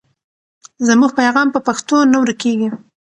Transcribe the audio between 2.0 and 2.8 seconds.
نه ورکېږي.